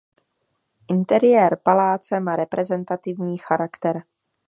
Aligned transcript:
Interiér 0.87 1.57
paláce 1.61 2.19
má 2.19 2.35
reprezentativní 2.35 3.37
charakter. 3.37 4.03